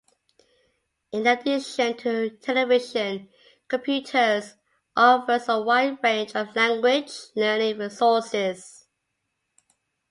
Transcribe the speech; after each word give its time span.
In 1.11 1.27
addition 1.27 1.95
to 1.97 2.31
television, 2.37 3.29
computers 3.67 4.55
offer 4.97 5.39
a 5.47 5.61
wide 5.61 5.99
range 6.03 6.35
of 6.35 6.55
language 6.55 7.11
learning 7.35 7.77
resources. 7.77 8.87